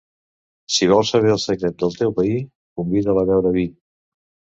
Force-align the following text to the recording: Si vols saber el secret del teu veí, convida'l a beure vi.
Si 0.77 0.87
vols 0.91 1.09
saber 1.15 1.29
el 1.33 1.41
secret 1.43 1.77
del 1.83 1.93
teu 1.99 2.13
veí, 2.21 2.39
convida'l 2.81 3.21
a 3.25 3.27
beure 3.31 3.53
vi. 3.59 3.67